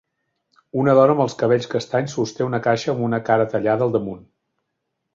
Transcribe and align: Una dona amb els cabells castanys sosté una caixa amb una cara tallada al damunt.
Una 0.83 0.95
dona 0.99 1.15
amb 1.17 1.21
els 1.25 1.35
cabells 1.43 1.69
castanys 1.75 2.17
sosté 2.21 2.49
una 2.49 2.63
caixa 2.71 2.93
amb 2.97 3.07
una 3.13 3.23
cara 3.31 3.49
tallada 3.55 3.89
al 3.91 3.99
damunt. 3.99 4.29